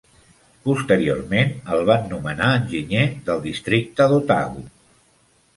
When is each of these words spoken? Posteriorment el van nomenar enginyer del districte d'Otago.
Posteriorment 0.67 1.51
el 1.75 1.85
van 1.91 2.09
nomenar 2.15 2.49
enginyer 2.63 3.05
del 3.31 3.45
districte 3.47 4.09
d'Otago. 4.15 4.69